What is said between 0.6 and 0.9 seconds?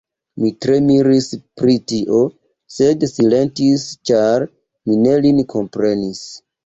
tre